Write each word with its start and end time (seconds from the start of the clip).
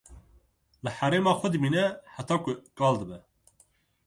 Li 0.83 0.91
herêma 0.97 1.33
xwe 1.39 1.49
dimîne 1.53 1.85
heta 2.15 2.35
ku 2.43 2.51
kal 2.77 2.95
dibe. 2.99 3.17